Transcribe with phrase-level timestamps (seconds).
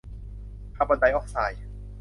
[0.75, 1.61] คาร์บอนไดออกไซด์